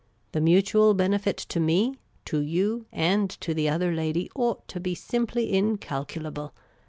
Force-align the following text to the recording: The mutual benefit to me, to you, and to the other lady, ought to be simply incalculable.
The 0.31 0.41
mutual 0.41 0.95
benefit 0.95 1.37
to 1.37 1.59
me, 1.59 1.93
to 2.25 2.39
you, 2.41 2.87
and 2.91 3.29
to 3.39 3.53
the 3.53 3.69
other 3.69 3.91
lady, 3.93 4.31
ought 4.33 4.67
to 4.69 4.79
be 4.79 4.95
simply 4.95 5.53
incalculable. 5.53 6.55